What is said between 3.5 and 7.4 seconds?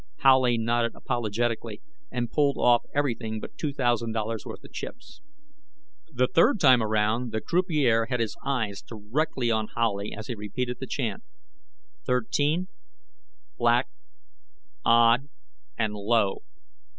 two thousand dollars worth of chips. The third time around, the